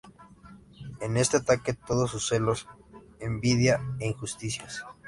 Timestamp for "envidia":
3.19-3.79